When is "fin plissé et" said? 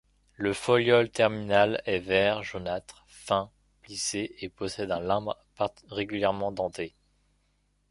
3.07-4.49